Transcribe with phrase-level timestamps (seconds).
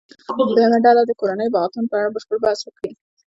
[0.49, 2.91] دویمه ډله دې د کورنیو بغاوتونو په اړه بشپړ بحث وکړي.